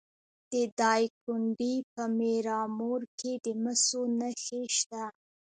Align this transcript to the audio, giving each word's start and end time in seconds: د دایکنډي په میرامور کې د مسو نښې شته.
د 0.51 0.53
دایکنډي 0.81 1.75
په 1.93 2.03
میرامور 2.19 3.01
کې 3.19 3.31
د 3.45 3.47
مسو 3.63 4.01
نښې 4.19 4.61
شته. 4.77 5.03